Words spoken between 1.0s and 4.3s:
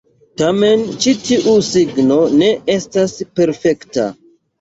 ĉi tiu signo ne estas perfekta.